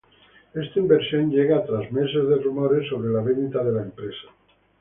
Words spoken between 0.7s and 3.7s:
inversión llega tras meses de rumores sobre la venta